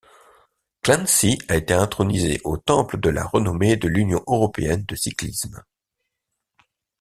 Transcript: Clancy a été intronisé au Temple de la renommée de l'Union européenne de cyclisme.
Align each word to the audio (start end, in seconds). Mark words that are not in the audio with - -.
Clancy 0.81 1.37
a 1.47 1.57
été 1.57 1.75
intronisé 1.75 2.41
au 2.43 2.57
Temple 2.57 2.99
de 2.99 3.11
la 3.11 3.23
renommée 3.23 3.77
de 3.77 3.87
l'Union 3.87 4.23
européenne 4.25 4.83
de 4.87 4.95
cyclisme. 4.95 5.61